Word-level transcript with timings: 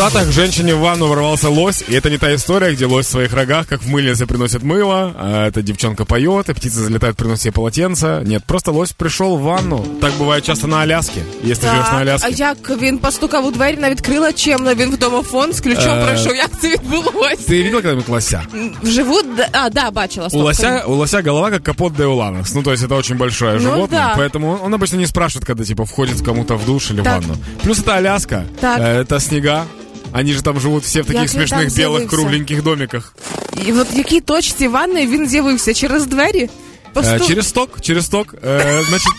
Штатах 0.00 0.30
женщине 0.30 0.74
в 0.74 0.80
ванну 0.80 1.06
ворвался 1.08 1.48
лось, 1.48 1.82
и 1.88 1.94
это 1.94 2.10
не 2.10 2.18
та 2.18 2.34
история, 2.34 2.72
где 2.74 2.84
лось 2.84 3.06
в 3.06 3.10
своих 3.10 3.32
рогах, 3.32 3.66
как 3.66 3.80
в 3.82 3.88
мыльнице, 3.88 4.26
приносит 4.26 4.62
мыло, 4.62 5.14
а 5.18 5.46
эта 5.48 5.62
девчонка 5.62 6.04
поет, 6.04 6.50
и 6.50 6.52
птица 6.52 6.80
залетает, 6.80 7.16
приносит 7.16 7.46
ей 7.46 7.50
полотенце. 7.52 8.20
Нет, 8.26 8.44
просто 8.44 8.72
лось 8.72 8.92
пришел 8.92 9.38
в 9.38 9.42
ванну. 9.42 9.86
Так 10.02 10.12
бывает 10.18 10.42
часто 10.44 10.66
на 10.66 10.82
Аляске, 10.82 11.22
если 11.42 11.66
живеш 11.68 11.86
на 11.86 11.98
А 11.98 12.00
Аляске. 12.00 12.30
як 12.32 12.70
він 12.80 12.98
постукав 12.98 13.46
у 13.46 13.50
двері, 13.50 13.76
навіть 13.76 14.00
крила 14.00 14.32
чемно, 14.32 14.74
він 14.74 14.90
в 14.90 14.98
домофон 14.98 15.52
з 15.52 15.60
ключом 15.60 15.98
Е. 15.98 16.04
пройшов. 16.06 16.36
Як 16.36 16.50
це 16.60 16.68
відбулося? 16.70 17.36
Ты 17.48 17.62
видел 17.62 17.72
когда-нибудь 17.80 18.08
лося? 18.08 18.42
Вживу? 18.82 19.22
Да- 19.36 19.48
А, 19.52 19.70
да, 19.70 19.90
бачила. 19.90 20.26
У 20.26 20.30
стоп, 20.30 20.42
лося, 20.42 20.84
у 20.86 20.94
лося 20.94 21.22
голова 21.22 21.50
как 21.50 21.62
капот 21.62 21.96
Деуланос. 21.96 22.54
Ну, 22.54 22.62
то 22.62 22.72
есть 22.72 22.82
это 22.84 22.94
очень 22.98 23.16
большое 23.16 23.54
Ну 23.54 23.60
животное. 23.60 24.14
да. 24.16 24.22
Поэтому 24.22 24.58
он 24.64 24.74
обычно 24.74 24.96
не 24.96 25.06
спрашивает, 25.06 25.46
когда, 25.46 25.64
типа, 25.64 25.84
входит 25.84 26.20
кому-то 26.20 26.56
в 26.56 26.66
душ 26.66 26.90
или 26.90 27.00
в 27.00 27.04
Так. 27.04 27.20
ванну. 27.22 27.36
Плюс 27.62 27.78
это 27.78 27.92
Аляска. 27.96 28.44
Так. 28.60 28.80
Э, 28.80 28.96
Это 29.06 29.20
снега. 29.20 29.62
Они 30.12 30.32
же 30.32 30.42
там 30.42 30.60
живут 30.60 30.84
все 30.84 31.02
в 31.02 31.06
таких 31.06 31.22
Як 31.22 31.34
він 31.34 31.38
там 31.48 31.58
смешных 31.58 31.64
белых 31.64 31.70
з'явився? 31.70 32.08
кругленьких 32.08 32.62
домиках. 32.62 33.12
І 33.66 33.72
от 33.72 33.94
в 33.94 33.96
якій 33.96 34.20
точці 34.20 34.68
ванної 34.68 35.06
він 35.06 35.28
з'явився? 35.28 35.74
Через 35.74 36.06
двері? 36.06 36.42
Э, 36.44 36.48
Посту... 36.92 37.28
через 37.28 37.48
сток, 37.48 37.80
через 37.80 38.06
сток. 38.06 38.34
Э, 38.34 38.82
значит, 38.88 39.12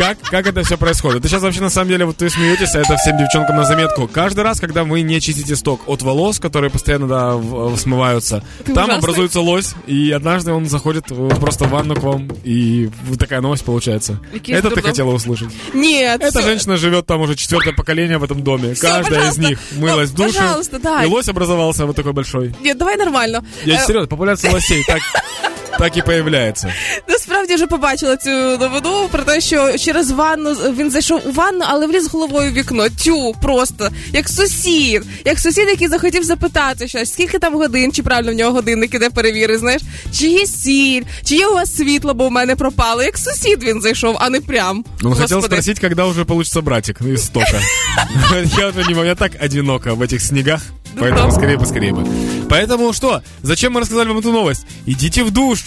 как, 0.00 0.18
как 0.30 0.46
это 0.46 0.62
все 0.62 0.76
происходит? 0.78 1.18
Это 1.20 1.28
сейчас 1.28 1.42
вообще 1.42 1.60
на 1.60 1.68
самом 1.70 1.88
деле, 1.88 2.04
вот 2.06 2.22
вы 2.22 2.30
смеетесь, 2.30 2.74
а 2.74 2.78
это 2.80 2.96
всем 2.96 3.18
девчонкам 3.18 3.56
на 3.56 3.64
заметку. 3.64 4.08
Каждый 4.08 4.44
раз, 4.44 4.58
когда 4.60 4.82
вы 4.84 5.02
не 5.02 5.20
чистите 5.20 5.54
сток 5.56 5.80
от 5.86 6.00
волос, 6.02 6.38
которые 6.38 6.70
постоянно 6.70 7.06
да, 7.06 7.34
в- 7.36 7.76
смываются, 7.76 8.42
Ты 8.64 8.72
там 8.72 8.84
ужасный. 8.84 8.98
образуется 8.98 9.40
лось, 9.40 9.74
и 9.86 10.10
однажды 10.10 10.52
он 10.52 10.66
заходит 10.66 11.04
э, 11.10 11.28
просто 11.40 11.64
в 11.64 11.70
ванну 11.70 11.94
к 11.94 12.02
вам, 12.02 12.28
и 12.44 12.88
вот 13.08 13.18
такая 13.18 13.40
новость 13.42 13.64
получается. 13.64 14.18
Який 14.32 14.54
это 14.54 14.70
ты 14.70 14.80
хотела 14.82 15.12
услышать. 15.12 15.50
Ні, 15.74 16.02
Эта 16.16 16.30
все. 16.30 16.42
женщина 16.42 16.76
живет 16.76 17.06
там 17.06 17.20
уже 17.20 17.34
четвертое 17.36 17.72
поколение 17.72 18.16
в 18.18 18.24
этом 18.24 18.42
доме. 18.42 18.72
Всё, 18.72 18.80
Каждая 18.88 19.20
из 19.28 19.36
пожалуйста. 19.36 19.40
них 19.42 19.58
мылась 19.76 20.10
в 20.10 20.18
Ну, 20.18 20.24
душе, 20.26 20.38
пожалуйста, 20.40 20.78
да. 20.78 21.04
и 21.04 21.06
лось 21.06 21.28
образовался 21.28 21.84
вот 21.86 21.96
такой 21.96 22.12
большой. 22.12 22.54
Ні, 22.64 22.74
давай 22.74 22.96
нормально. 22.96 23.42
Я 23.66 23.74
Е, 23.74 23.80
серьезно, 23.86 24.06
популяция 24.08 24.50
лосей 24.52 24.82
так, 24.86 25.00
так 25.79 25.97
и 25.97 26.01
появляется. 26.01 26.73
Насправді 27.07 27.55
вже 27.55 27.67
побачила 27.67 28.17
цю 28.17 28.29
новину 28.29 29.07
про 29.11 29.23
те, 29.23 29.41
що 29.41 29.77
через 29.77 30.11
ванну 30.11 30.53
він 30.53 30.91
зайшов 30.91 31.21
у 31.25 31.31
ванну, 31.31 31.65
але 31.67 31.87
вліз 31.87 32.07
головою 32.07 32.51
в 32.51 32.53
вікно. 32.53 32.87
Тю, 32.89 33.35
просто 33.41 33.89
як 34.13 34.29
сусід, 34.29 35.03
як 35.25 35.39
сусід, 35.39 35.67
який 35.67 35.87
захотів 35.87 36.23
запитати 36.23 36.87
щось, 36.87 37.13
скільки 37.13 37.39
там 37.39 37.55
годин, 37.55 37.91
чи 37.91 38.03
правильно 38.03 38.31
в 38.31 38.35
нього 38.35 38.51
годинник 38.51 38.93
іде 38.93 39.09
перевіри, 39.09 39.57
знаєш, 39.57 39.81
чи 40.13 40.27
є 40.27 40.45
сіль, 40.45 41.03
чи 41.23 41.35
є 41.35 41.47
у 41.47 41.53
вас 41.53 41.75
світло, 41.75 42.13
бо 42.13 42.27
в 42.27 42.31
мене 42.31 42.55
пропало. 42.55 43.03
Як 43.03 43.17
сусід 43.17 43.63
він 43.63 43.81
зайшов, 43.81 44.17
а 44.19 44.29
не 44.29 44.41
прям. 44.41 44.85
Он 45.03 45.13
хотел 45.15 45.37
Господи. 45.37 45.45
спросить, 45.47 45.79
когда 45.79 46.05
уже 46.05 46.25
получится 46.25 46.61
братик 46.61 47.01
из 47.01 47.25
стока. 47.25 47.59
Я 48.57 48.67
уже 48.69 48.83
не 48.87 48.93
могу, 48.95 49.05
я 49.05 49.15
так 49.15 49.31
одиноко 49.43 49.93
в 49.95 50.01
этих 50.01 50.21
снегах. 50.21 50.61
Поэтому 50.99 51.31
скорее, 51.31 51.57
поскорее 51.57 51.91
бы. 51.91 52.07
Поэтому 52.49 52.93
что? 52.93 53.21
Зачем 53.43 53.73
мы 53.73 53.81
рассказали 53.81 54.07
вам 54.07 54.19
эту 54.19 54.31
новость? 54.31 54.65
Идите 54.85 55.23
в 55.23 55.31
душ. 55.31 55.63